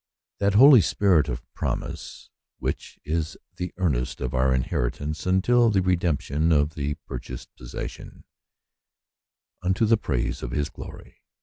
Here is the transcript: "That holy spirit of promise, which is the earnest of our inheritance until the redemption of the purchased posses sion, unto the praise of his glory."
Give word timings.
"That 0.39 0.55
holy 0.55 0.81
spirit 0.81 1.29
of 1.29 1.43
promise, 1.53 2.31
which 2.57 2.97
is 3.05 3.37
the 3.57 3.71
earnest 3.77 4.19
of 4.19 4.33
our 4.33 4.51
inheritance 4.51 5.27
until 5.27 5.69
the 5.69 5.83
redemption 5.83 6.51
of 6.51 6.73
the 6.73 6.95
purchased 7.05 7.49
posses 7.55 7.91
sion, 7.91 8.23
unto 9.61 9.85
the 9.85 9.97
praise 9.97 10.41
of 10.41 10.49
his 10.53 10.69
glory." 10.71 11.21